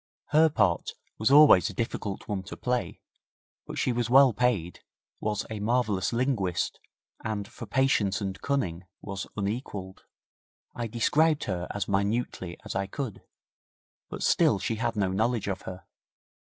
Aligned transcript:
Her 0.29 0.49
part 0.49 0.93
was 1.19 1.29
always 1.29 1.69
a 1.69 1.75
difficult 1.75 2.27
one 2.27 2.41
to 2.45 2.57
play, 2.57 3.01
but 3.67 3.77
she 3.77 3.91
was 3.91 4.09
well 4.09 4.33
paid, 4.33 4.79
was 5.19 5.45
a 5.51 5.59
marvellous 5.59 6.11
linguist, 6.11 6.79
and 7.23 7.47
for 7.47 7.67
patience 7.67 8.19
and 8.19 8.41
cunning 8.41 8.85
was 9.03 9.27
unequalled. 9.37 10.05
I 10.73 10.87
described 10.87 11.43
her 11.43 11.67
as 11.69 11.87
minutely 11.87 12.57
as 12.65 12.73
I 12.73 12.87
could, 12.87 13.21
but 14.09 14.23
still 14.23 14.57
she 14.57 14.77
had 14.77 14.95
no 14.95 15.11
knowledge 15.11 15.47
of 15.47 15.61
her. 15.69 15.85